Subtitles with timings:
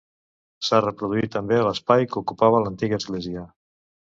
[0.69, 3.45] S'ha reproduït també l'espai que ocupava l'antiga església.